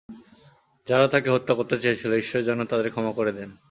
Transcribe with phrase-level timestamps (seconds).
[0.87, 3.51] যাঁরা তাঁকে হত্যা করতে চেয়েছিল, ঈশ্বর যেন তাঁদের ক্ষমা করে দেন।